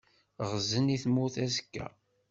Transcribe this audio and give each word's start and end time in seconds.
Ɣzen 0.49 0.93
i 0.95 0.97
tmurt 1.03 1.35
aẓekka. 1.45 1.87